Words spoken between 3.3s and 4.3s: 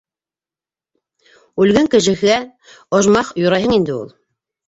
юрайһың инде уны...